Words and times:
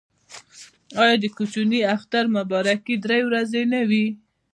آیا 1.01 1.15
د 1.23 1.25
کوچني 1.35 1.79
اختر 1.95 2.23
مبارکي 2.37 2.95
درې 3.05 3.19
ورځې 3.27 3.61
نه 3.73 3.81
وي؟ 3.89 4.05